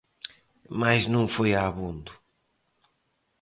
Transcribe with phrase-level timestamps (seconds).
[0.81, 2.13] Mais non foi abondo.